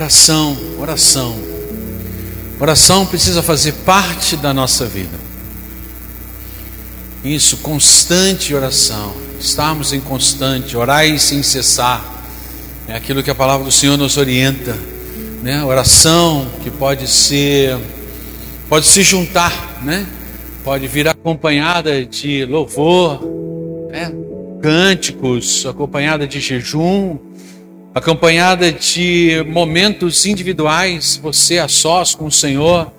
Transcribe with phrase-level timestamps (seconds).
[0.00, 1.36] oração, oração.
[2.58, 5.18] Oração precisa fazer parte da nossa vida.
[7.22, 9.14] Isso, constante oração.
[9.38, 12.02] Estarmos em constante, orai sem cessar.
[12.88, 14.74] É aquilo que a palavra do Senhor nos orienta.
[15.42, 15.62] Né?
[15.62, 17.76] Oração que pode ser,
[18.70, 20.06] pode se juntar, né?
[20.64, 23.20] Pode vir acompanhada de louvor,
[23.90, 24.10] né?
[24.62, 27.18] cânticos, acompanhada de jejum,
[27.94, 32.92] acompanhada de momentos individuais, você a sós com o Senhor,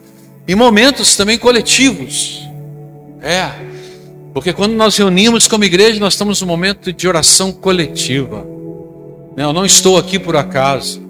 [0.47, 2.41] e momentos também coletivos.
[3.21, 3.51] É,
[4.33, 8.45] porque quando nós reunimos como igreja, nós estamos num momento de oração coletiva.
[9.35, 11.01] Né, eu não estou aqui por acaso.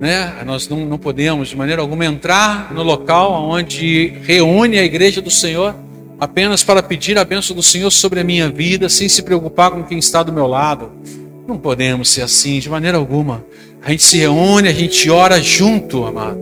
[0.00, 0.32] Né?
[0.46, 5.30] Nós não, não podemos, de maneira alguma, entrar no local onde reúne a igreja do
[5.30, 5.74] Senhor
[6.20, 9.84] apenas para pedir a bênção do Senhor sobre a minha vida, sem se preocupar com
[9.84, 10.90] quem está do meu lado,
[11.48, 13.42] não podemos ser assim de maneira alguma.
[13.82, 16.38] A gente se reúne, a gente ora junto, amado,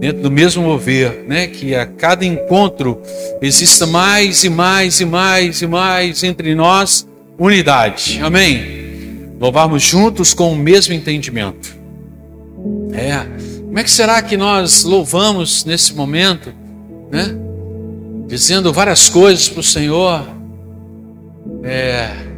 [0.00, 1.46] dentro do mesmo mover, né?
[1.46, 3.00] Que a cada encontro
[3.40, 7.06] exista mais e mais e mais e mais entre nós
[7.38, 8.18] unidade.
[8.20, 9.30] Amém.
[9.38, 11.76] Louvarmos juntos com o mesmo entendimento.
[12.92, 13.24] É.
[13.60, 16.52] Como é que será que nós louvamos nesse momento,
[17.12, 17.32] né?
[18.26, 20.26] Dizendo várias coisas para o Senhor.
[21.62, 22.31] É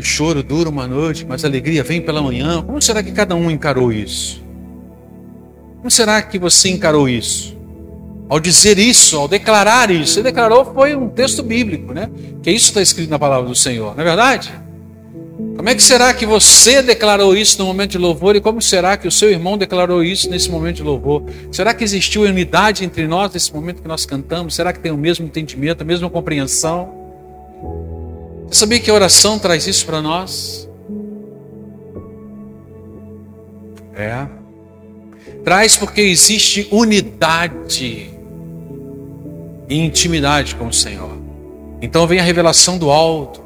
[0.00, 2.62] o choro dura uma noite, mas a alegria vem pela manhã.
[2.62, 4.42] Como será que cada um encarou isso?
[5.76, 7.56] Como será que você encarou isso?
[8.28, 12.10] Ao dizer isso, ao declarar isso, você declarou foi um texto bíblico, né?
[12.42, 14.52] Que isso está escrito na palavra do Senhor, não é verdade?
[15.56, 18.96] Como é que será que você declarou isso no momento de louvor e como será
[18.96, 21.24] que o seu irmão declarou isso nesse momento de louvor?
[21.50, 24.54] Será que existiu unidade entre nós nesse momento que nós cantamos?
[24.54, 27.00] Será que tem o mesmo entendimento, a mesma compreensão?
[28.50, 30.68] Você sabia que a oração traz isso para nós?
[33.94, 34.26] É.
[35.44, 38.10] Traz porque existe unidade
[39.68, 41.16] e intimidade com o Senhor.
[41.80, 43.40] Então vem a revelação do alto,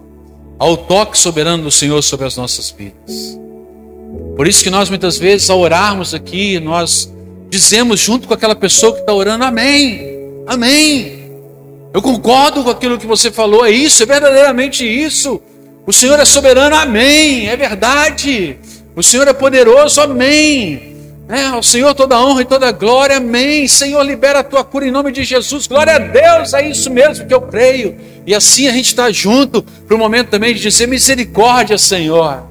[0.58, 3.38] ao toque soberano do Senhor sobre as nossas vidas.
[4.36, 7.12] Por isso que nós muitas vezes, ao orarmos aqui, nós
[7.50, 10.00] dizemos junto com aquela pessoa que está orando, amém,
[10.46, 11.23] amém.
[11.94, 15.40] Eu concordo com aquilo que você falou, é isso, é verdadeiramente isso.
[15.86, 18.58] O Senhor é soberano, amém, é verdade.
[18.96, 20.92] O Senhor é poderoso, amém.
[21.28, 23.68] É, ao Senhor toda honra e toda glória, amém.
[23.68, 27.26] Senhor, libera a tua cura em nome de Jesus, glória a Deus, é isso mesmo
[27.28, 27.96] que eu creio.
[28.26, 32.42] E assim a gente está junto para o momento também de dizer misericórdia, Senhor.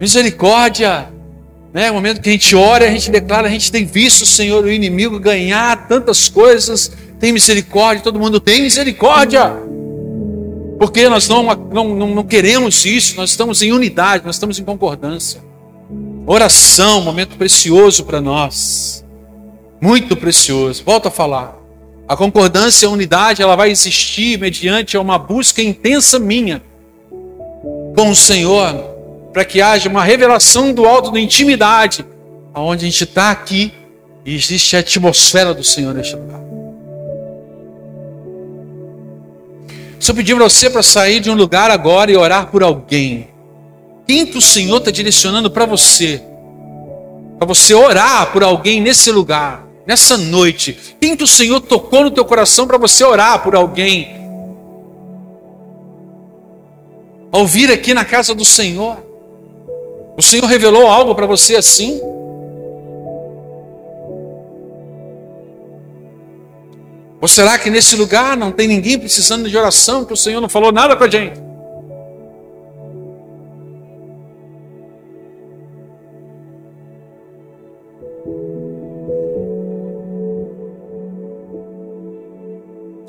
[0.00, 1.08] Misericórdia.
[1.74, 1.90] Né?
[1.90, 4.70] O momento que a gente ora, a gente declara, a gente tem visto, Senhor, o
[4.70, 9.52] inimigo ganhar tantas coisas tem misericórdia, todo mundo tem misericórdia.
[10.78, 15.42] Porque nós não, não, não, queremos isso, nós estamos em unidade, nós estamos em concordância.
[16.24, 19.04] Oração, momento precioso para nós.
[19.80, 20.84] Muito precioso.
[20.84, 21.56] Volto a falar.
[22.06, 26.62] A concordância a unidade, ela vai existir mediante uma busca intensa minha
[27.94, 28.72] com o Senhor,
[29.32, 32.04] para que haja uma revelação do alto da intimidade,
[32.54, 33.72] aonde a gente está aqui
[34.24, 36.47] e existe a atmosfera do Senhor neste lugar.
[39.98, 43.28] Se eu pedir para você para sair de um lugar agora e orar por alguém,
[44.06, 46.22] quem que o Senhor está direcionando para você?
[47.38, 50.96] Para você orar por alguém nesse lugar, nessa noite.
[51.00, 54.16] Quem que o Senhor tocou no teu coração para você orar por alguém?
[57.30, 58.96] Ao vir aqui na casa do Senhor,
[60.16, 62.00] o Senhor revelou algo para você assim?
[67.20, 70.48] Ou será que nesse lugar não tem ninguém precisando de oração, que o Senhor não
[70.48, 71.48] falou nada com a gente?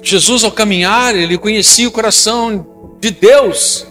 [0.02, 3.86] Jesus, ao caminhar, ele conhecia o coração de Deus,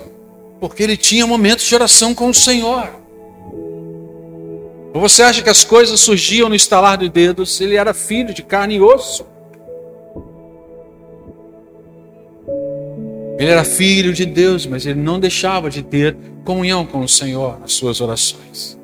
[0.59, 2.91] porque ele tinha momentos de oração com o Senhor.
[4.93, 7.61] Ou você acha que as coisas surgiam no estalar de dedos?
[7.61, 9.25] Ele era filho de carne e osso.
[13.39, 17.61] Ele era filho de Deus, mas ele não deixava de ter comunhão com o Senhor
[17.61, 18.77] nas suas orações.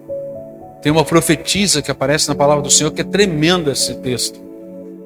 [0.80, 4.38] Tem uma profetisa que aparece na palavra do Senhor que é tremenda esse texto.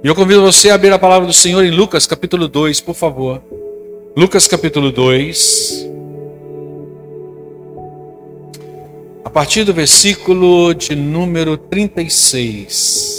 [0.04, 2.94] E eu convido você a abrir a palavra do Senhor em Lucas capítulo 2, por
[2.94, 3.42] favor.
[4.14, 5.88] Lucas capítulo 2.
[9.24, 13.17] A partir do versículo de número 36.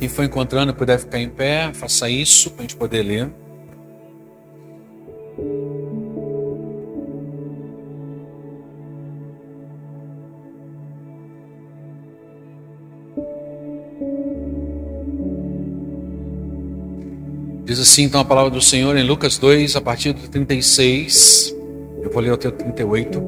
[0.00, 3.30] Quem for encontrando puder ficar em pé, faça isso para a gente poder ler.
[17.66, 21.54] Diz assim então a palavra do Senhor em Lucas 2, a partir do 36.
[22.02, 23.22] Eu vou ler até o 38.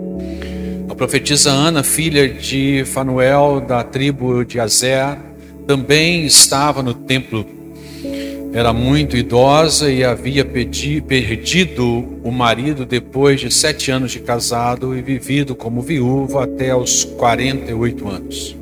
[0.88, 5.19] A profetisa Ana, filha de Fanuel, da tribo de Azer,
[5.67, 7.47] também estava no templo.
[8.53, 15.00] Era muito idosa e havia perdido o marido depois de sete anos de casado e
[15.00, 18.56] vivido como viúva até os 48 anos.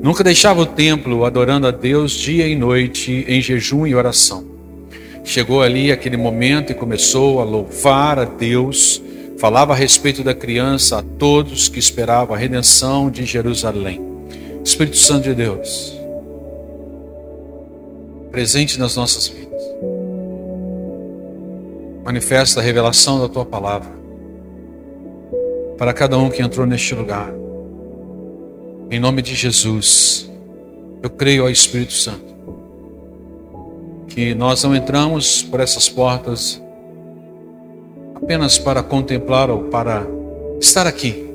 [0.00, 4.46] Nunca deixava o templo adorando a Deus dia e noite em jejum e oração.
[5.24, 9.02] Chegou ali aquele momento e começou a louvar a Deus,
[9.38, 14.00] falava a respeito da criança a todos que esperavam a redenção de Jerusalém.
[14.62, 15.97] Espírito Santo de Deus,
[18.38, 19.60] presente nas nossas vidas,
[22.04, 23.90] manifesta a revelação da tua palavra
[25.76, 27.32] para cada um que entrou neste lugar.
[28.92, 30.30] Em nome de Jesus,
[31.02, 32.32] eu creio ao Espírito Santo
[34.06, 36.62] que nós não entramos por essas portas
[38.14, 40.06] apenas para contemplar ou para
[40.60, 41.28] estar aqui,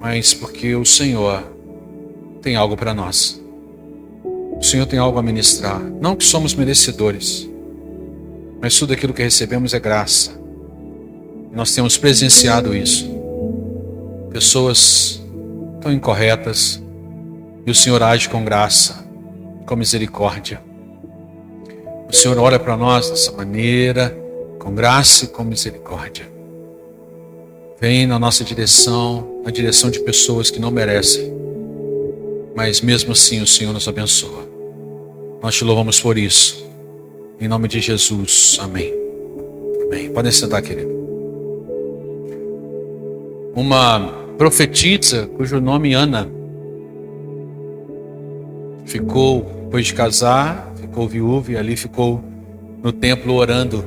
[0.00, 1.42] mas porque o Senhor
[2.40, 3.44] tem algo para nós.
[4.58, 5.80] O Senhor tem algo a ministrar.
[5.80, 7.48] Não que somos merecedores,
[8.60, 10.32] mas tudo aquilo que recebemos é graça.
[11.52, 13.08] Nós temos presenciado isso.
[14.30, 15.22] Pessoas
[15.80, 16.82] tão incorretas
[17.66, 19.06] e o Senhor age com graça,
[19.66, 20.60] com misericórdia.
[22.08, 24.16] O Senhor olha para nós dessa maneira,
[24.58, 26.30] com graça e com misericórdia.
[27.80, 31.32] Vem na nossa direção, na direção de pessoas que não merecem,
[32.56, 34.48] mas mesmo assim o Senhor nos abençoa.
[35.42, 36.66] Nós te louvamos por isso.
[37.38, 38.56] Em nome de Jesus.
[38.58, 38.94] Amém.
[39.84, 40.10] Amém.
[40.10, 40.90] Podem sentar, querido.
[43.54, 44.00] Uma
[44.38, 46.28] profetisa cujo nome Ana
[48.86, 52.24] ficou, depois de casar, ficou viúva e ali ficou
[52.82, 53.84] no templo orando.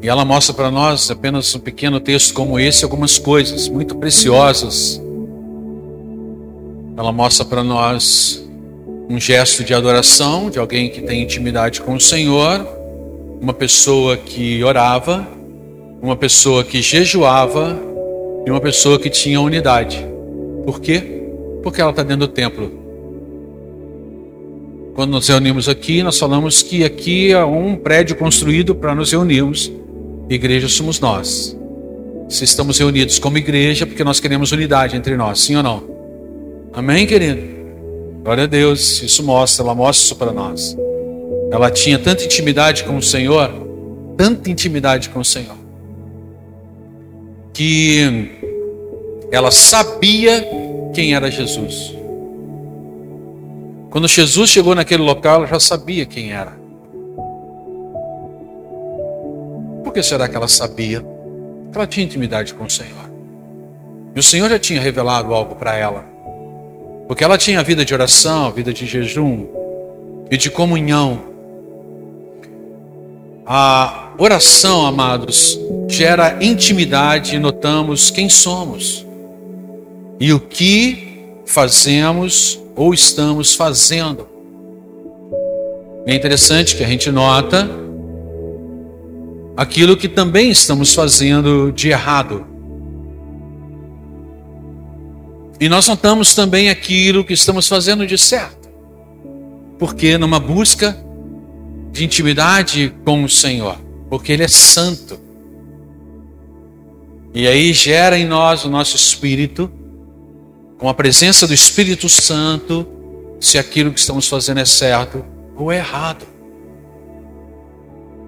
[0.00, 5.03] E ela mostra para nós apenas um pequeno texto como esse, algumas coisas muito preciosas.
[6.96, 8.44] Ela mostra para nós
[9.08, 12.66] um gesto de adoração de alguém que tem intimidade com o Senhor,
[13.40, 15.26] uma pessoa que orava,
[16.00, 17.76] uma pessoa que jejuava
[18.46, 20.06] e uma pessoa que tinha unidade.
[20.64, 21.22] Por quê?
[21.62, 22.70] Porque ela está dentro do templo.
[24.94, 29.70] Quando nos reunimos aqui, nós falamos que aqui é um prédio construído para nos reunirmos.
[30.30, 31.56] Igreja somos nós.
[32.28, 35.93] Se estamos reunidos como igreja, porque nós queremos unidade entre nós, sim ou não?
[36.74, 37.40] Amém, querido?
[38.24, 40.76] Glória a Deus, isso mostra, ela mostra isso para nós.
[41.52, 43.48] Ela tinha tanta intimidade com o Senhor,
[44.16, 45.56] tanta intimidade com o Senhor,
[47.52, 48.28] que
[49.30, 50.44] ela sabia
[50.92, 51.94] quem era Jesus.
[53.90, 56.58] Quando Jesus chegou naquele local, ela já sabia quem era.
[59.84, 61.06] Por que será que ela sabia?
[61.72, 63.08] Ela tinha intimidade com o Senhor.
[64.12, 66.13] E o Senhor já tinha revelado algo para ela.
[67.06, 69.46] Porque ela tinha vida de oração, vida de jejum
[70.30, 71.20] e de comunhão.
[73.46, 75.58] A oração, amados,
[75.88, 79.04] gera intimidade e notamos quem somos
[80.18, 84.26] e o que fazemos ou estamos fazendo.
[86.06, 87.68] É interessante que a gente nota
[89.56, 92.53] aquilo que também estamos fazendo de errado.
[95.64, 98.68] E nós notamos também aquilo que estamos fazendo de certo.
[99.78, 100.94] Porque numa busca
[101.90, 103.78] de intimidade com o Senhor,
[104.10, 105.18] porque Ele é santo.
[107.32, 109.72] E aí gera em nós o nosso espírito
[110.76, 112.86] com a presença do Espírito Santo,
[113.40, 115.24] se aquilo que estamos fazendo é certo
[115.56, 116.26] ou é errado.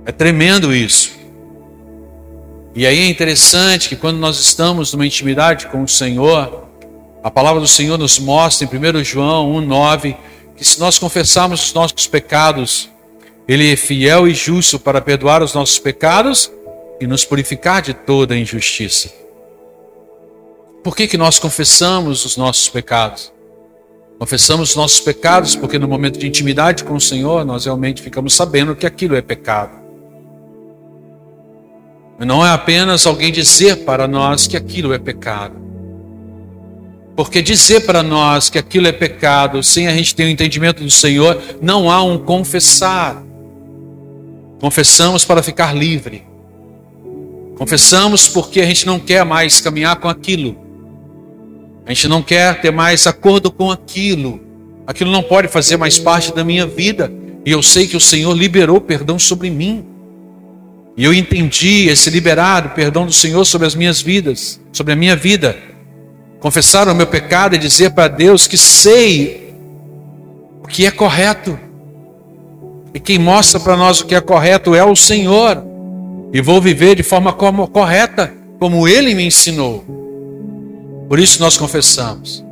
[0.07, 1.13] É tremendo isso.
[2.75, 6.66] E aí é interessante que quando nós estamos numa intimidade com o Senhor,
[7.27, 10.17] a palavra do Senhor nos mostra em 1 João 1,9
[10.57, 12.89] que se nós confessarmos os nossos pecados,
[13.49, 16.53] Ele é fiel e justo para perdoar os nossos pecados
[17.01, 19.13] e nos purificar de toda injustiça.
[20.85, 23.33] Por que, que nós confessamos os nossos pecados?
[24.21, 28.35] Confessamos os nossos pecados porque no momento de intimidade com o Senhor nós realmente ficamos
[28.35, 29.73] sabendo que aquilo é pecado.
[32.21, 35.66] Não é apenas alguém dizer para nós que aquilo é pecado.
[37.17, 40.85] Porque dizer para nós que aquilo é pecado, sem a gente ter o um entendimento
[40.85, 43.23] do Senhor, não há um confessar.
[44.61, 46.25] Confessamos para ficar livre.
[47.57, 50.57] Confessamos porque a gente não quer mais caminhar com aquilo.
[51.87, 54.39] A gente não quer ter mais acordo com aquilo.
[54.87, 57.11] Aquilo não pode fazer mais parte da minha vida.
[57.47, 59.87] E eu sei que o Senhor liberou perdão sobre mim.
[60.99, 65.17] E eu entendi esse liberado perdão do Senhor sobre as minhas vidas, sobre a minha
[65.17, 65.57] vida.
[66.41, 69.55] Confessar o meu pecado e dizer para Deus que sei
[70.63, 71.59] o que é correto.
[72.93, 75.63] E quem mostra para nós o que é correto é o Senhor.
[76.33, 79.85] E vou viver de forma como, correta, como Ele me ensinou.
[81.09, 82.45] Por isso nós confessamos.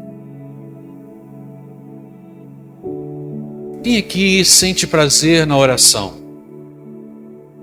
[3.83, 6.15] Quem aqui sente prazer na oração?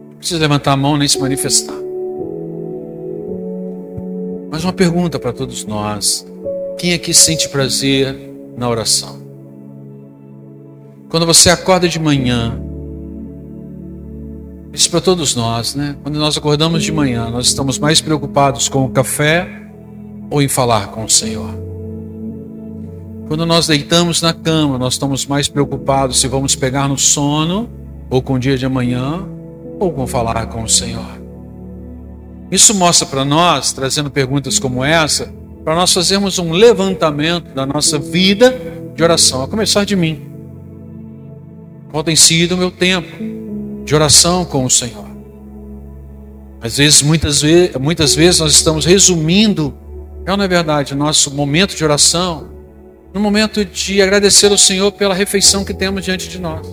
[0.09, 1.80] Não precisa levantar a mão nem se manifestar.
[4.51, 6.27] Mas uma pergunta para todos nós:
[6.77, 8.13] quem aqui sente prazer
[8.57, 9.21] na oração?
[11.09, 12.59] Quando você acorda de manhã,
[14.73, 15.95] isso para todos nós, né?
[16.03, 19.49] Quando nós acordamos de manhã, nós estamos mais preocupados com o café
[20.29, 21.49] ou em falar com o Senhor.
[23.27, 27.69] Quando nós deitamos na cama, nós estamos mais preocupados se vamos pegar no sono
[28.09, 29.25] ou com o dia de amanhã
[29.79, 31.20] ou com falar com o Senhor.
[32.51, 37.97] Isso mostra para nós, trazendo perguntas como essa, para nós fazermos um levantamento da nossa
[37.97, 38.59] vida
[38.93, 40.29] de oração, a começar de mim.
[41.89, 43.41] Qual tem sido o meu tempo?
[43.91, 45.05] de oração com o Senhor.
[46.61, 49.73] Às vezes, muitas vezes, muitas vezes nós estamos resumindo,
[50.25, 52.49] é não é verdade, nosso momento de oração,
[53.13, 56.65] no momento de agradecer ao Senhor pela refeição que temos diante de nós.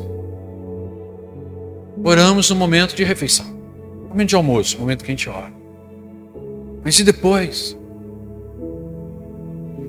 [2.05, 3.47] Oramos no momento de refeição,
[4.09, 5.58] momento de almoço, momento que a gente ora.
[6.85, 7.77] Mas e depois?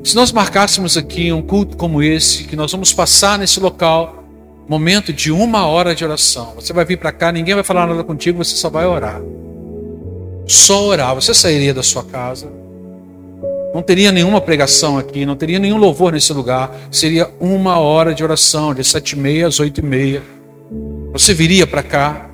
[0.04, 4.24] Se nós marcássemos aqui um culto como esse, que nós vamos passar nesse local,
[4.70, 6.54] momento de uma hora de oração.
[6.56, 9.20] Você vai vir para cá, ninguém vai falar nada contigo, você só vai orar.
[10.48, 11.16] Só orar.
[11.16, 12.48] Você sairia da sua casa.
[13.74, 16.72] Não teria nenhuma pregação aqui, não teria nenhum louvor nesse lugar.
[16.92, 20.22] Seria uma hora de oração, de sete e meia às oito e meia.
[21.14, 22.29] Você viria para cá.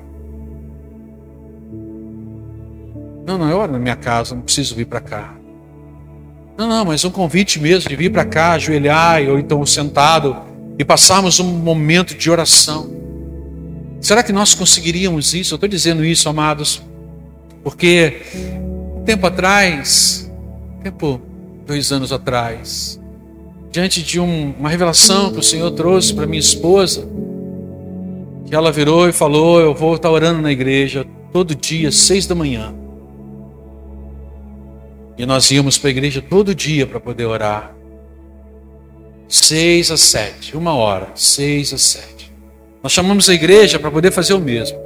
[3.26, 5.34] Não, não, eu oro na minha casa, não preciso vir para cá.
[6.56, 10.36] Não, não, mas um convite mesmo de vir para cá, ajoelhar, ou então sentado
[10.78, 12.88] e passarmos um momento de oração.
[14.00, 15.54] Será que nós conseguiríamos isso?
[15.54, 16.80] Eu estou dizendo isso, amados,
[17.64, 18.22] porque
[18.54, 20.30] um tempo atrás,
[20.84, 21.20] tempo,
[21.66, 23.00] dois anos atrás,
[23.72, 27.08] diante de um, uma revelação que o Senhor trouxe para minha esposa,
[28.46, 32.34] que ela virou e falou: Eu vou estar orando na igreja todo dia, seis da
[32.34, 32.72] manhã.
[35.18, 37.74] E nós íamos para a igreja todo dia para poder orar.
[39.28, 42.32] Seis a sete, uma hora, seis a sete.
[42.82, 44.78] Nós chamamos a igreja para poder fazer o mesmo.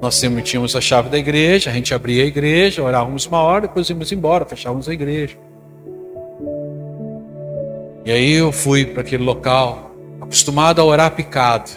[0.00, 3.88] Nós tínhamos a chave da igreja, a gente abria a igreja, orávamos uma hora, depois
[3.88, 5.36] íamos embora, fechávamos a igreja.
[8.04, 11.70] E aí eu fui para aquele local, acostumado a orar picado.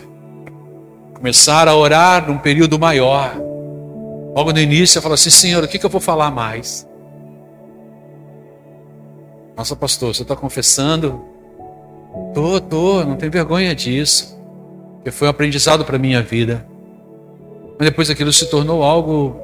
[1.13, 3.35] Começar a orar num período maior.
[4.35, 6.88] Logo no início eu falo assim, Senhor, o que, que eu vou falar mais?
[9.59, 11.21] Nossa, pastor, você está confessando
[12.33, 14.39] Tô, tô, não tenho vergonha disso.
[15.03, 16.65] Que foi um aprendizado para minha vida.
[17.77, 19.37] Mas depois aquilo se tornou algo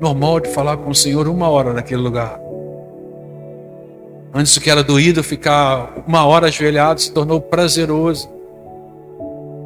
[0.00, 2.40] normal de falar com o Senhor uma hora naquele lugar.
[4.34, 8.28] Antes o que era doído ficar uma hora ajoelhado se tornou prazeroso.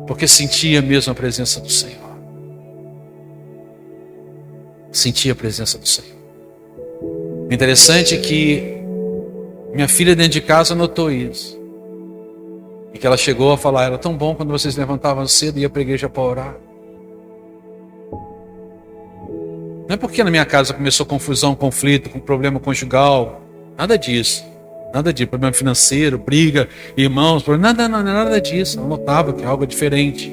[0.07, 2.19] Porque sentia mesmo a presença do Senhor.
[4.93, 6.19] Sentia a presença do Senhor.
[7.01, 8.74] O interessante é que
[9.75, 11.61] minha filha dentro de casa notou isso.
[12.93, 15.71] E que ela chegou a falar: era tão bom quando vocês levantavam cedo e iam
[15.71, 16.57] para a igreja para orar.
[19.89, 23.43] Não é porque na minha casa começou confusão, conflito, com problema conjugal,
[23.77, 24.45] nada disso.
[24.95, 28.79] Nada de problema financeiro, briga, irmãos, nada, nada, nada disso.
[28.79, 30.33] Eu notava que algo diferente.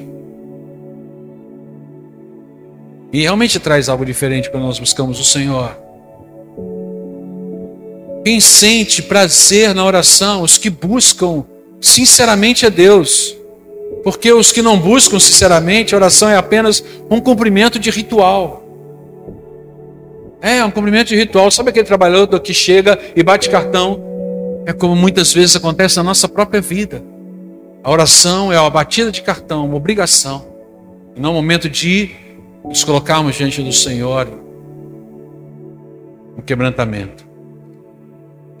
[3.12, 5.81] E realmente traz algo diferente quando nós buscamos o Senhor.
[8.24, 11.44] Quem sente prazer na oração, os que buscam
[11.80, 13.36] sinceramente a Deus.
[14.04, 18.62] Porque os que não buscam sinceramente, a oração é apenas um cumprimento de ritual.
[20.40, 21.50] É, um cumprimento de ritual.
[21.50, 24.02] Sabe aquele trabalhador que chega e bate cartão?
[24.66, 27.02] É como muitas vezes acontece na nossa própria vida.
[27.82, 30.46] A oração é uma batida de cartão, uma obrigação.
[31.16, 32.10] E não é o momento de
[32.64, 34.28] nos colocarmos diante do Senhor
[36.36, 37.31] um quebrantamento.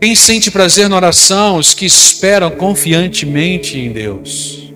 [0.02, 1.58] Quem sente prazer na oração?
[1.58, 4.74] Os que esperam confiantemente em Deus.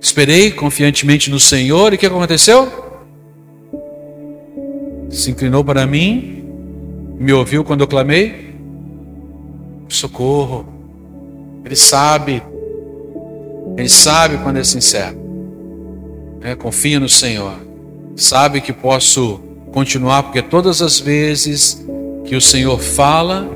[0.00, 2.68] Esperei confiantemente no Senhor e o que aconteceu?
[5.08, 6.44] Se inclinou para mim,
[7.20, 8.52] me ouviu quando eu clamei?
[9.88, 10.66] Socorro.
[11.64, 12.42] Ele sabe.
[13.76, 15.16] Ele sabe quando é sincero.
[16.40, 17.54] É, confia no Senhor.
[18.16, 19.40] Sabe que posso
[19.72, 21.86] continuar, porque todas as vezes
[22.26, 23.48] que o Senhor fala,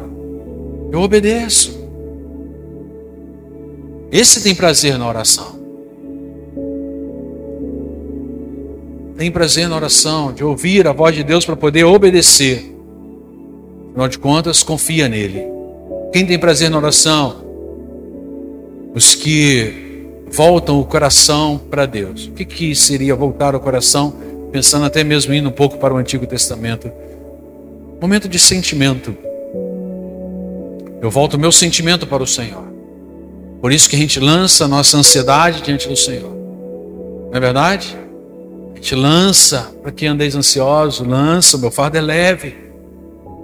[0.93, 1.79] eu obedeço.
[4.13, 5.59] Esse tem prazer na oração.
[9.17, 12.75] Tem prazer na oração, de ouvir a voz de Deus para poder obedecer.
[13.91, 15.45] Afinal de contas, confia nele.
[16.13, 17.45] Quem tem prazer na oração?
[18.95, 19.75] Os que
[20.31, 22.27] voltam o coração para Deus.
[22.27, 24.15] O que, que seria voltar o coração?
[24.51, 26.91] Pensando até mesmo indo um pouco para o Antigo Testamento
[28.01, 29.17] momento de sentimento.
[31.03, 32.65] Eu volto o meu sentimento para o Senhor.
[33.61, 36.31] Por isso que a gente lança a nossa ansiedade diante do Senhor.
[36.31, 37.97] Não é verdade?
[38.73, 42.55] A gente lança, para quem andeis ansioso, lança, o meu fardo é leve.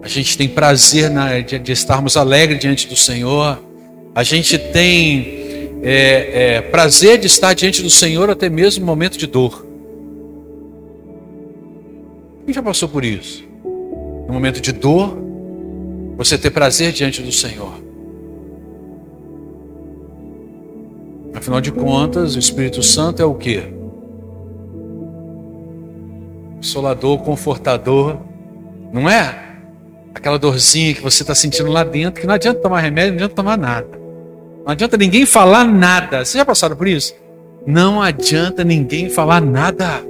[0.03, 3.59] A gente tem prazer na, de, de, estarmos alegres diante do Senhor.
[4.15, 9.19] A gente tem é, é, prazer de estar diante do Senhor até mesmo no momento
[9.19, 9.67] de dor.
[12.47, 13.46] Quem já passou por isso?
[14.27, 15.17] No momento de dor,
[16.17, 17.73] você ter prazer diante do Senhor.
[21.35, 23.63] Afinal de contas, o Espírito Santo é o que?
[26.57, 28.17] Consolador, confortador,
[28.93, 29.45] não é?
[30.15, 33.35] Aquela dorzinha que você está sentindo lá dentro, que não adianta tomar remédio, não adianta
[33.35, 33.87] tomar nada.
[34.65, 36.25] Não adianta ninguém falar nada.
[36.25, 37.15] Vocês já passaram por isso?
[37.67, 40.03] Não adianta ninguém falar nada,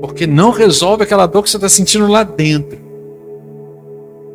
[0.00, 2.83] porque não resolve aquela dor que você está sentindo lá dentro.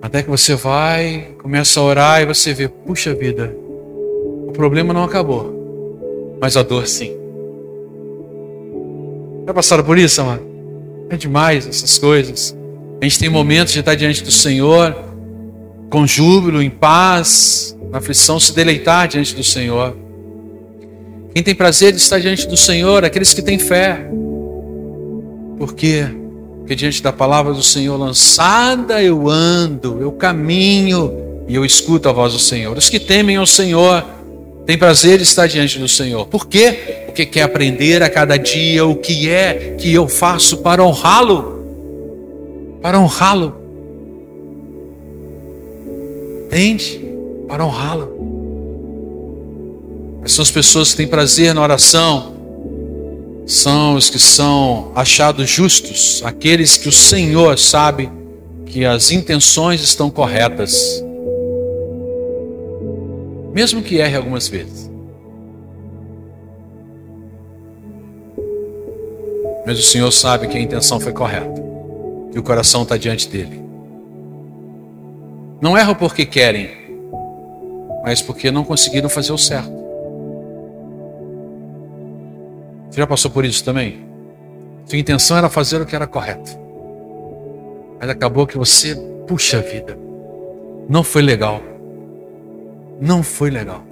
[0.01, 3.53] Até que você vai, começa a orar e você vê, puxa vida,
[4.47, 7.15] o problema não acabou, mas a dor sim.
[9.45, 10.43] Já passaram por isso, amado?
[11.09, 12.55] É demais essas coisas.
[13.01, 14.95] A gente tem momentos de estar diante do Senhor,
[15.89, 19.95] com júbilo, em paz, na aflição, se deleitar diante do Senhor.
[21.33, 24.07] Quem tem prazer de estar diante do Senhor, aqueles que têm fé.
[25.57, 26.05] Porque
[26.75, 31.11] diante da palavra do Senhor lançada eu ando, eu caminho
[31.47, 32.77] e eu escuto a voz do Senhor.
[32.77, 34.05] Os que temem ao Senhor
[34.65, 36.27] têm prazer de estar diante do Senhor.
[36.27, 37.03] Por quê?
[37.07, 42.77] Porque quer aprender a cada dia o que é que eu faço para honrá-lo.
[42.81, 43.55] Para honrá-lo.
[46.45, 47.01] Entende?
[47.47, 48.19] Para honrá-lo.
[50.23, 52.38] Essas pessoas que têm prazer na oração,
[53.49, 58.07] são os que são achados justos, aqueles que o Senhor sabe
[58.63, 61.03] que as intenções estão corretas,
[63.51, 64.87] mesmo que erre algumas vezes.
[69.65, 71.59] Mas o Senhor sabe que a intenção foi correta,
[72.31, 73.63] que o coração está diante dele.
[75.59, 76.69] Não erram porque querem,
[78.03, 79.78] mas porque não conseguiram fazer o certo.
[82.89, 84.07] Você já passou por isso também?
[84.85, 86.57] Sua intenção era fazer o que era correto.
[87.99, 88.95] Mas acabou que você,
[89.27, 89.97] puxa vida,
[90.87, 91.61] não foi legal.
[92.99, 93.83] Não foi legal.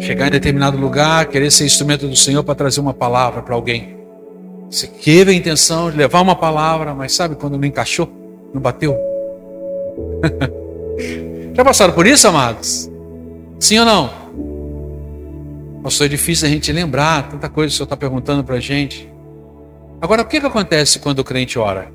[0.00, 3.98] Chegar em determinado lugar, querer ser instrumento do Senhor para trazer uma palavra para alguém.
[4.70, 8.10] Você teve a intenção de levar uma palavra, mas sabe quando não encaixou?
[8.52, 8.96] Não bateu?
[11.54, 12.90] Já passaram por isso, amados?
[13.58, 14.19] Sim ou não?
[15.82, 18.60] Pastor, é difícil a gente lembrar tanta coisa que o Senhor está perguntando para a
[18.60, 19.10] gente.
[20.00, 21.90] Agora, o que, que acontece quando o crente ora?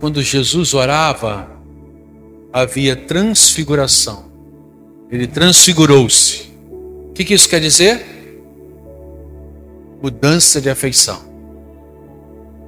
[0.00, 1.48] Quando Jesus orava,
[2.52, 4.24] havia transfiguração.
[5.08, 6.52] Ele transfigurou-se.
[7.10, 8.04] O que, que isso quer dizer?
[10.02, 11.22] Mudança de afeição.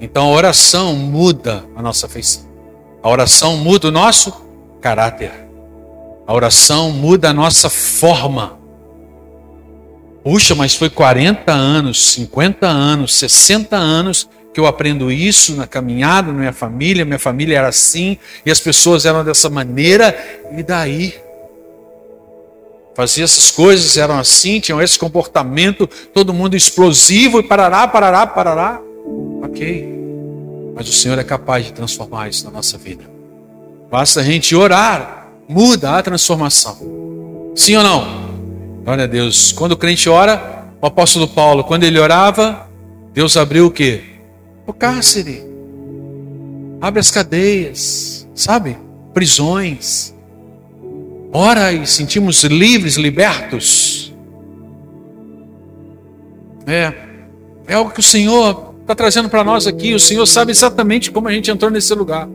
[0.00, 2.53] Então a oração muda a nossa afeição.
[3.04, 4.32] A oração muda o nosso
[4.80, 5.30] caráter.
[6.26, 8.58] A oração muda a nossa forma.
[10.22, 16.32] Puxa, mas foi 40 anos, 50 anos, 60 anos que eu aprendo isso na caminhada,
[16.32, 20.16] na minha família, minha família era assim, e as pessoas eram dessa maneira,
[20.56, 21.14] e daí?
[22.94, 28.80] Fazia essas coisas, eram assim, tinham esse comportamento, todo mundo explosivo, e parará, parará, parará.
[29.42, 30.03] Ok.
[30.74, 33.04] Mas o Senhor é capaz de transformar isso na nossa vida.
[33.90, 37.52] Basta a gente orar, muda a transformação.
[37.54, 38.24] Sim ou não?
[38.82, 39.52] Glória a Deus.
[39.52, 42.68] Quando o crente ora, o apóstolo Paulo, quando ele orava,
[43.12, 44.02] Deus abriu o quê?
[44.66, 45.42] O cárcere.
[46.80, 48.76] Abre as cadeias, sabe?
[49.14, 50.12] Prisões.
[51.32, 54.12] Ora e sentimos livres, libertos.
[56.66, 56.92] É,
[57.66, 59.94] é algo que o Senhor está trazendo para nós aqui.
[59.94, 62.28] O Senhor sabe exatamente como a gente entrou nesse lugar.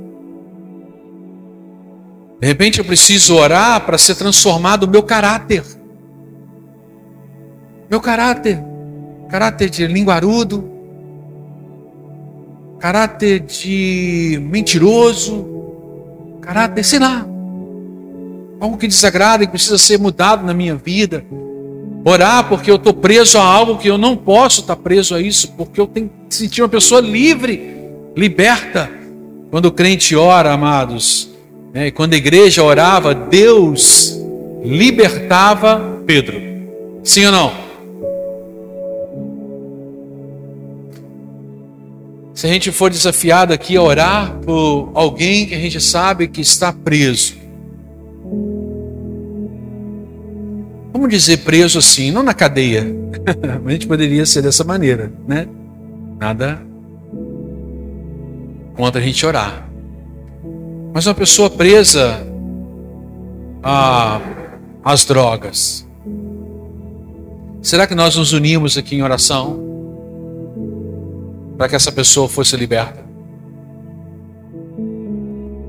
[2.40, 5.64] De repente eu preciso orar para ser transformado o meu caráter.
[7.90, 8.60] Meu caráter.
[9.30, 10.70] Caráter de linguarudo.
[12.80, 15.46] Caráter de mentiroso.
[16.42, 17.28] Caráter, sei lá.
[18.60, 21.24] Algo que desagrada e precisa ser mudado na minha vida.
[22.04, 25.52] Orar porque eu estou preso a algo que eu não posso estar preso a isso,
[25.52, 27.76] porque eu tenho sentir uma pessoa livre,
[28.15, 28.89] liberta.
[29.50, 31.30] Quando o crente ora, amados,
[31.74, 34.15] né, e quando a igreja orava, Deus
[34.63, 36.39] libertava Pedro.
[37.04, 37.70] Sim ou não?
[42.34, 46.39] Se a gente for desafiado aqui a orar por alguém que a gente sabe que
[46.39, 47.34] está preso,
[50.94, 52.88] vamos dizer preso assim, não na cadeia.
[53.65, 55.48] a gente poderia ser dessa maneira, né?
[56.20, 56.62] Nada
[58.76, 59.70] contra a gente orar.
[60.94, 62.26] Mas uma pessoa presa
[63.64, 64.20] a,
[64.84, 65.88] às drogas.
[67.62, 69.60] Será que nós nos unimos aqui em oração
[71.58, 73.04] para que essa pessoa fosse liberta?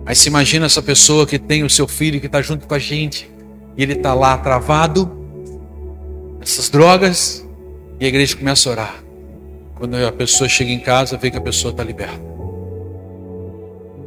[0.06, 2.78] Aí se imagina essa pessoa que tem o seu filho que está junto com a
[2.78, 3.30] gente
[3.76, 5.10] e ele está lá travado
[6.40, 7.46] essas drogas
[7.98, 9.09] e a igreja começa a orar.
[9.80, 12.20] Quando a pessoa chega em casa, vê que a pessoa está liberta.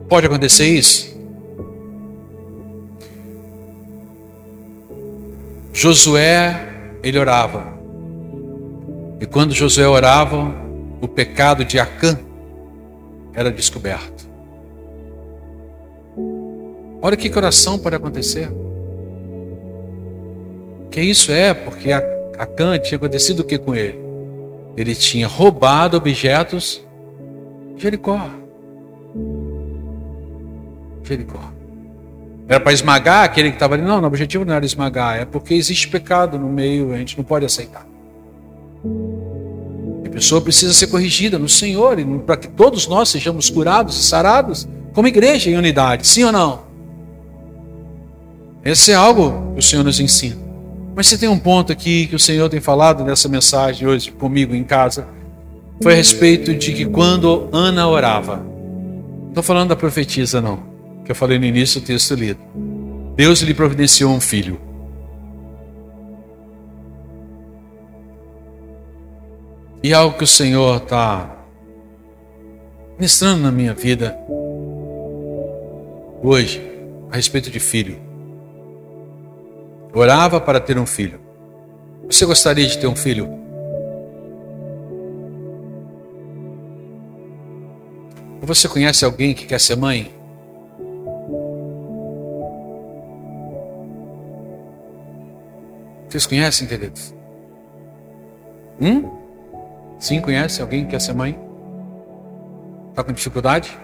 [0.08, 1.18] Pode acontecer isso?
[5.74, 6.70] Josué,
[7.02, 7.74] ele orava.
[9.20, 10.54] E quando Josué orava,
[11.02, 12.20] o pecado de Acã
[13.34, 14.30] era descoberto.
[17.02, 18.48] Olha que oração pode acontecer.
[20.92, 21.52] Que isso é?
[21.52, 24.12] Porque Acã tinha acontecido o que com ele?
[24.76, 26.84] Ele tinha roubado objetos
[27.78, 28.30] Jericó.
[31.04, 31.40] Jericó.
[32.48, 33.84] Era para esmagar aquele que estava ali.
[33.84, 37.24] Não, o objetivo não era esmagar, é porque existe pecado no meio, a gente não
[37.24, 37.86] pode aceitar.
[40.06, 44.68] A pessoa precisa ser corrigida no Senhor, para que todos nós sejamos curados e sarados,
[44.94, 46.64] como igreja em unidade, sim ou não?
[48.64, 50.43] Esse é algo que o Senhor nos ensina.
[50.96, 54.54] Mas se tem um ponto aqui que o Senhor tem falado nessa mensagem hoje comigo
[54.54, 55.08] em casa,
[55.82, 60.64] foi a respeito de que quando Ana orava, não estou falando da profetisa, não,
[61.04, 62.40] que eu falei no início do texto lido.
[63.16, 64.60] Deus lhe providenciou um filho.
[69.82, 71.44] E algo que o Senhor está
[72.96, 74.18] ministrando na minha vida
[76.24, 76.62] hoje,
[77.12, 78.03] a respeito de filho.
[79.94, 81.20] Orava para ter um filho.
[82.08, 83.30] Você gostaria de ter um filho?
[88.42, 90.12] Ou você conhece alguém que quer ser mãe?
[96.10, 97.14] Vocês conhecem, queridos?
[98.82, 99.10] Hum?
[100.00, 101.40] Sim, conhece alguém que quer ser mãe?
[102.90, 103.78] Está com dificuldade?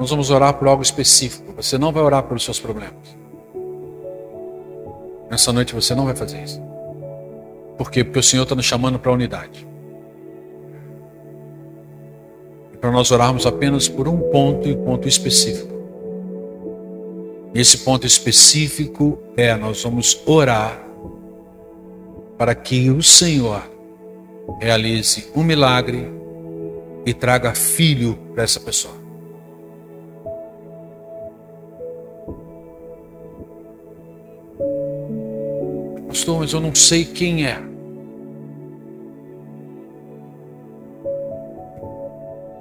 [0.00, 1.52] Nós vamos orar por algo específico.
[1.56, 2.94] Você não vai orar pelos seus problemas.
[5.30, 6.58] Nessa noite você não vai fazer isso.
[7.76, 8.02] Por quê?
[8.02, 9.68] Porque o Senhor está nos chamando para a unidade.
[12.80, 15.68] Para nós orarmos apenas por um ponto e um ponto específico.
[17.54, 20.82] E esse ponto específico é: nós vamos orar
[22.38, 23.70] para que o Senhor
[24.58, 26.10] realize um milagre
[27.04, 28.99] e traga filho para essa pessoa.
[36.20, 37.58] Pastor, mas eu não sei quem é.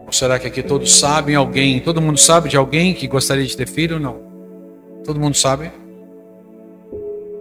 [0.06, 1.82] Ou será que aqui todos sabem alguém?
[1.82, 4.16] Todo mundo sabe de alguém que gostaria de ter filho ou não?
[5.04, 5.72] Todo mundo sabe?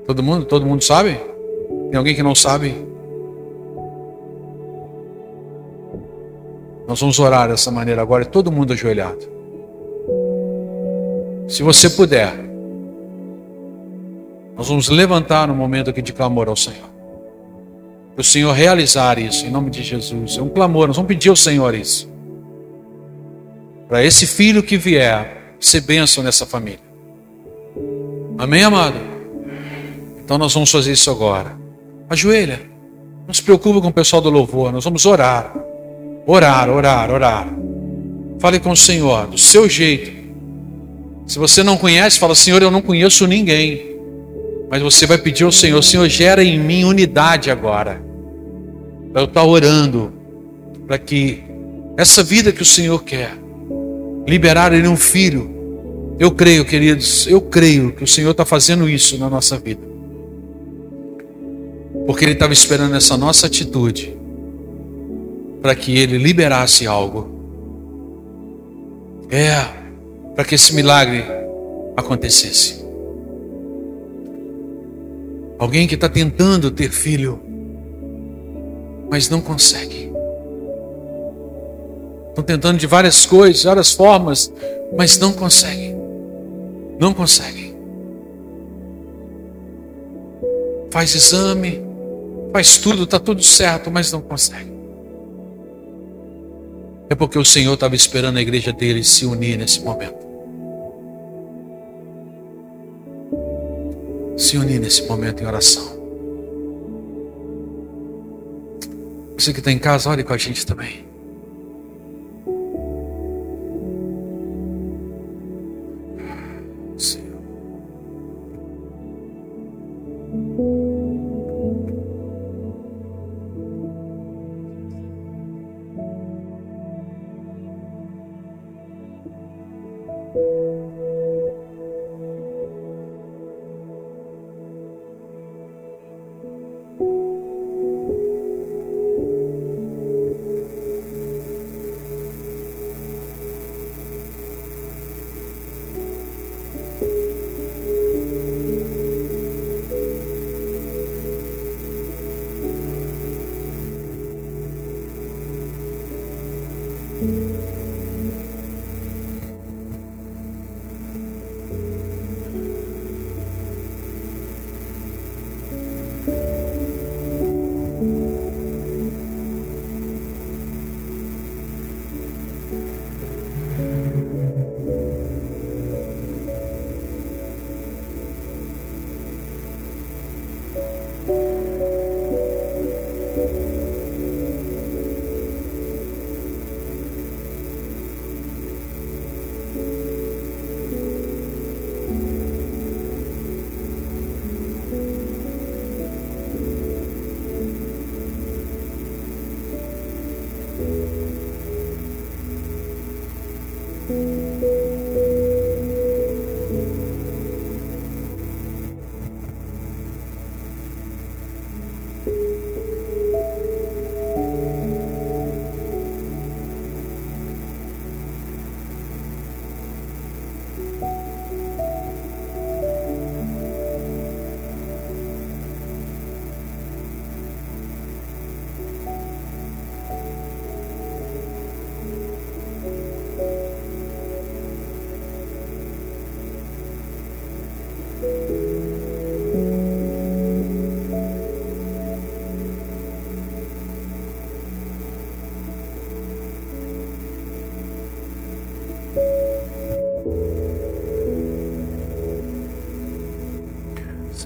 [0.09, 0.44] Todo mundo?
[0.44, 1.20] Todo mundo sabe?
[1.88, 2.74] Tem alguém que não sabe?
[6.88, 9.24] Nós vamos orar dessa maneira agora, todo mundo ajoelhado.
[11.46, 12.47] Se você puder,
[14.58, 16.90] nós vamos levantar no momento aqui de clamor ao Senhor.
[18.12, 20.36] Para o Senhor realizar isso, em nome de Jesus.
[20.36, 22.10] É um clamor, nós vamos pedir ao Senhor isso.
[23.88, 26.80] Para esse filho que vier ser bênção nessa família.
[28.36, 28.96] Amém, amado?
[30.24, 31.56] Então nós vamos fazer isso agora.
[32.10, 32.60] Ajoelha.
[33.28, 34.72] Não se preocupe com o pessoal do louvor.
[34.72, 35.54] Nós vamos orar.
[36.26, 37.48] Orar, orar, orar.
[38.40, 40.10] Fale com o Senhor, do seu jeito.
[41.28, 43.97] Se você não conhece, fala, Senhor, eu não conheço ninguém.
[44.70, 48.02] Mas você vai pedir ao Senhor, Senhor, gera em mim unidade agora.
[49.14, 50.12] Eu estar orando
[50.87, 51.42] para que
[51.96, 53.37] essa vida que o Senhor quer,
[54.26, 55.57] liberar em um filho.
[56.18, 59.81] Eu creio, queridos, eu creio que o Senhor está fazendo isso na nossa vida.
[62.07, 64.16] Porque Ele estava esperando essa nossa atitude
[65.62, 67.37] para que Ele liberasse algo.
[69.31, 69.64] É,
[70.35, 71.24] para que esse milagre
[71.96, 72.85] acontecesse.
[75.58, 77.40] Alguém que está tentando ter filho,
[79.10, 80.12] mas não consegue.
[82.28, 84.52] Estão tentando de várias coisas, várias formas,
[84.96, 85.96] mas não conseguem.
[87.00, 87.74] Não conseguem.
[90.92, 91.82] Faz exame,
[92.52, 94.72] faz tudo, está tudo certo, mas não consegue.
[97.10, 100.27] É porque o Senhor estava esperando a igreja dele se unir nesse momento.
[104.38, 105.98] Se unir nesse momento em oração.
[109.37, 111.07] Você que está em casa, ore com a gente também.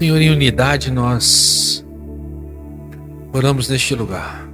[0.03, 1.87] Senhor, em unidade nós
[3.33, 4.45] oramos neste lugar.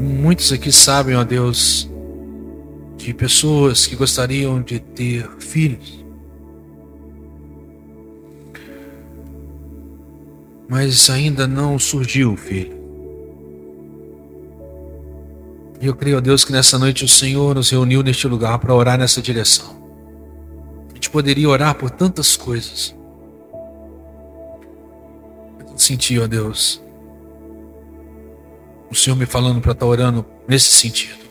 [0.00, 1.90] Muitos aqui sabem, ó Deus,
[2.96, 6.02] de pessoas que gostariam de ter filhos.
[10.66, 12.74] Mas ainda não surgiu o filho.
[15.82, 18.74] E eu creio, ó Deus, que nessa noite o Senhor nos reuniu neste lugar para
[18.74, 19.75] orar nessa direção
[21.16, 22.94] poderia orar por tantas coisas.
[25.66, 26.78] Eu senti, ó Deus,
[28.90, 31.24] o Senhor me falando para estar tá orando nesse sentido.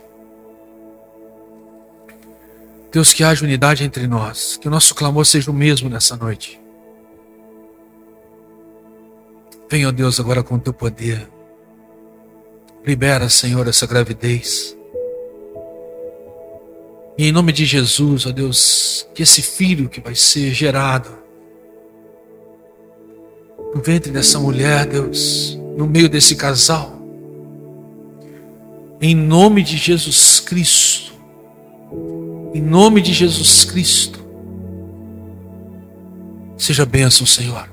[2.92, 6.60] Deus, que haja unidade entre nós, que o nosso clamor seja o mesmo nessa noite.
[9.70, 11.30] Venha, ó Deus, agora com o teu poder.
[12.84, 14.75] Libera, Senhor, essa gravidez.
[17.18, 21.10] E em nome de Jesus, ó Deus, que esse filho que vai ser gerado
[23.74, 26.94] no ventre dessa mulher, Deus, no meio desse casal,
[29.02, 31.14] em nome de Jesus Cristo,
[32.54, 34.26] em nome de Jesus Cristo,
[36.58, 37.70] Seja bênção, Senhor.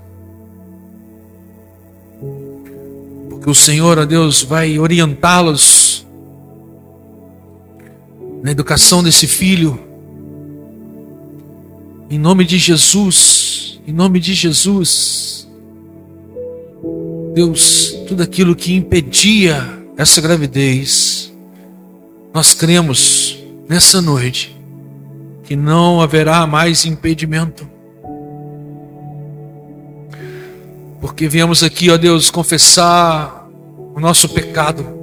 [3.31, 5.63] Porque o Senhor, ó Deus, vai orientá-los
[8.43, 9.79] na educação desse filho.
[12.11, 15.49] Em nome de Jesus, em nome de Jesus.
[17.35, 21.33] Deus, tudo aquilo que impedia essa gravidez,
[22.35, 24.55] nós cremos nessa noite
[25.45, 27.67] que não haverá mais impedimento.
[31.01, 33.49] Porque viemos aqui, ó Deus, confessar
[33.95, 35.02] o nosso pecado.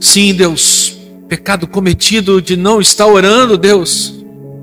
[0.00, 0.96] Sim, Deus,
[1.28, 4.14] pecado cometido de não estar orando, Deus,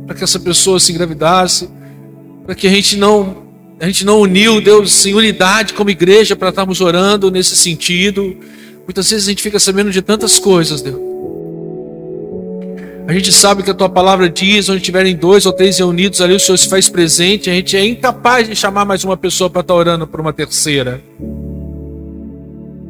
[0.06, 1.70] para que essa pessoa se engravidasse,
[2.46, 3.44] para que a gente não
[3.78, 8.38] a gente não uniu, Deus, em unidade como igreja para estarmos orando nesse sentido.
[8.86, 10.96] Muitas vezes a gente fica sabendo de tantas coisas, Deus.
[13.08, 16.34] A gente sabe que a tua palavra diz: onde tiverem dois ou três reunidos ali,
[16.34, 17.50] o Senhor se faz presente.
[17.50, 21.04] A gente é incapaz de chamar mais uma pessoa para estar orando por uma terceira.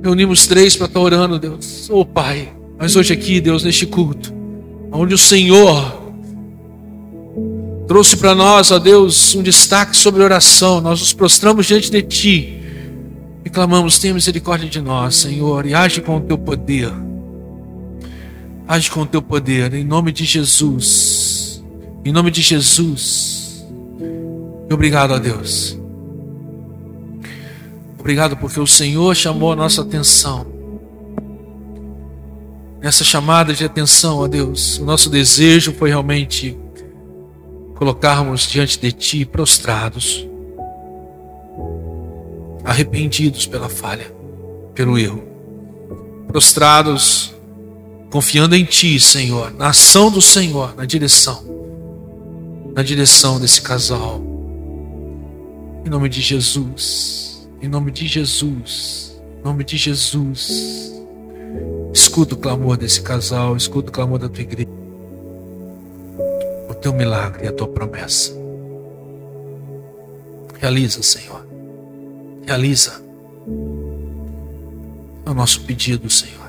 [0.05, 1.89] Reunimos três para estar tá orando, Deus.
[1.89, 2.53] Oh, Pai.
[2.77, 4.31] Mas hoje aqui, Deus, neste culto,
[4.91, 5.99] onde o Senhor
[7.87, 12.61] trouxe para nós, ó Deus, um destaque sobre oração, nós nos prostramos diante de Ti
[13.43, 16.93] e clamamos: tenha misericórdia de nós, Senhor, e age com o Teu poder.
[18.67, 21.63] Age com o teu poder, em nome de Jesus.
[22.03, 23.65] Em nome de Jesus.
[24.71, 25.79] Obrigado a Deus.
[28.05, 30.45] Obrigado porque o Senhor chamou a nossa atenção.
[32.79, 36.55] Nessa chamada de atenção, ó Deus, o nosso desejo foi realmente
[37.73, 40.23] colocarmos diante de Ti prostrados,
[42.63, 44.13] arrependidos pela falha,
[44.75, 45.23] pelo erro,
[46.27, 47.33] prostrados
[48.11, 51.43] confiando em Ti, Senhor, na ação do Senhor, na direção,
[52.75, 54.21] na direção desse casal.
[55.83, 60.93] Em nome de Jesus, em nome de Jesus, em nome de Jesus.
[61.93, 64.69] Escuta o clamor desse casal, escuta o clamor da tua igreja.
[66.69, 68.33] O teu milagre e a tua promessa.
[70.59, 71.45] Realiza, Senhor.
[72.45, 73.01] Realiza.
[75.25, 76.45] O nosso pedido, Senhor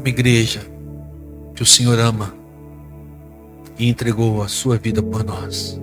[0.00, 0.62] como igreja
[1.54, 2.32] que o Senhor ama
[3.78, 5.78] e entregou a sua vida por nós.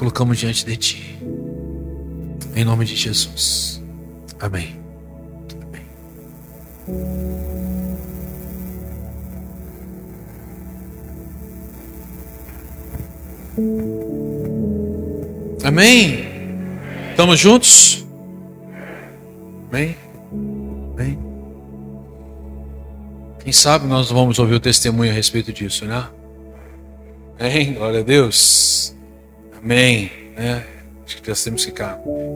[0.00, 1.18] Colocamos diante de Ti,
[2.56, 3.82] em nome de Jesus.
[4.40, 4.74] Amém.
[5.62, 5.82] Amém.
[15.62, 16.24] Amém.
[17.10, 18.06] Estamos juntos?
[19.70, 19.94] Amém.
[20.94, 21.18] Amém.
[23.44, 26.08] Quem sabe nós vamos ouvir o testemunho a respeito disso, né?
[27.38, 27.74] Amém?
[27.74, 28.98] Glória a Deus.
[29.62, 30.10] Amém.
[30.36, 30.62] É,
[31.04, 31.72] acho que nós temos que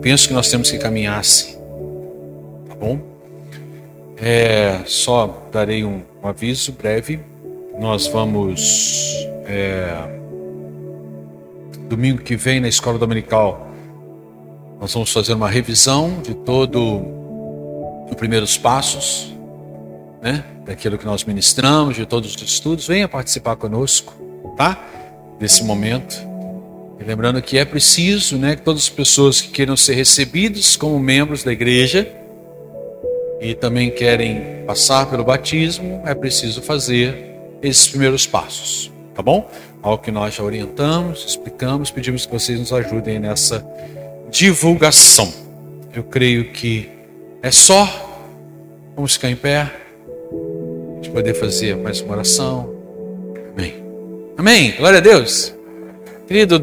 [0.03, 1.57] penso que nós temos que caminhar assim.
[2.69, 2.99] Tá bom?
[4.17, 7.21] É, só darei um, um aviso breve.
[7.79, 9.89] Nós vamos é,
[11.89, 13.65] domingo que vem na escola dominical
[14.85, 17.01] nós vamos fazer uma revisão de todo
[18.07, 19.35] os primeiros passos,
[20.21, 20.45] né?
[20.65, 24.13] daquilo que nós ministramos, de todos os estudos, venha participar conosco,
[24.59, 24.79] tá?
[25.39, 26.34] Desse momento.
[26.99, 30.99] E lembrando que é preciso, né, que todas as pessoas que queiram ser recebidos como
[30.99, 32.09] membros da igreja
[33.41, 39.51] e também querem passar pelo batismo, é preciso fazer esses primeiros passos, tá bom?
[39.83, 43.67] Algo que nós já orientamos, explicamos, pedimos que vocês nos ajudem nessa
[44.31, 45.33] divulgação.
[45.95, 46.91] Eu creio que
[47.43, 47.87] é só.
[48.97, 49.71] Vamos ficar em pé
[51.03, 52.75] de poder fazer mais uma oração.
[53.53, 53.75] Amém.
[54.37, 54.75] Amém.
[54.79, 55.55] Glória a Deus.
[56.27, 56.59] Querido,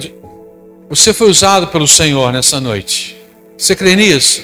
[0.91, 3.15] você foi usado pelo Senhor nessa noite.
[3.57, 4.43] Você crê nisso?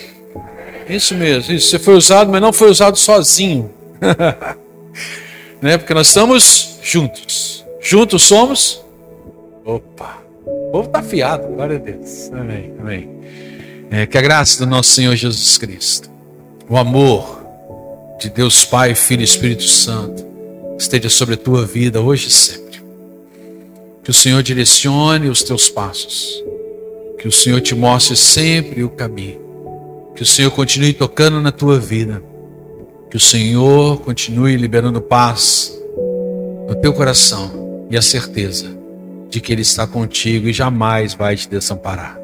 [0.87, 1.69] Isso mesmo, isso.
[1.69, 3.69] Você foi usado, mas não foi usado sozinho.
[5.61, 5.77] né?
[5.77, 7.65] Porque nós estamos juntos.
[7.81, 8.81] Juntos somos.
[9.65, 10.19] Opa!
[10.45, 12.31] O povo está afiado, glória a Deus.
[12.31, 13.09] Amém, amém.
[13.91, 16.09] É, que a graça do nosso Senhor Jesus Cristo,
[16.69, 17.43] o amor,
[18.21, 20.25] de Deus Pai, Filho e Espírito Santo
[20.79, 22.66] esteja sobre a tua vida hoje e sempre.
[24.07, 26.41] Que o Senhor direcione os teus passos.
[27.19, 29.41] Que o Senhor te mostre sempre o caminho.
[30.15, 32.23] Que o Senhor continue tocando na tua vida.
[33.11, 35.77] Que o Senhor continue liberando paz
[36.69, 38.73] no teu coração e a certeza
[39.29, 42.17] de que Ele está contigo e jamais vai te desamparar.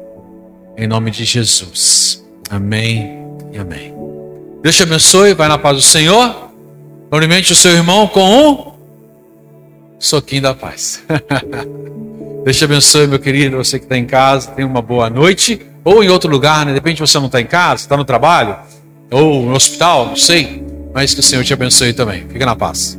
[0.78, 2.24] Em nome de Jesus.
[2.48, 3.94] Amém e amém.
[4.62, 6.48] Deus te abençoe, vai na paz do Senhor.
[7.10, 8.73] Cumprimente o seu irmão com um
[10.06, 11.02] soquinho da paz.
[12.44, 13.56] Deus te abençoe, meu querido.
[13.56, 15.60] Você que está em casa, tenha uma boa noite.
[15.84, 16.72] Ou em outro lugar, né?
[16.72, 18.56] De repente você não está em casa, está no trabalho,
[19.10, 20.62] ou no hospital, não sei.
[20.94, 22.26] Mas que o Senhor te abençoe também.
[22.28, 22.98] Fica na paz.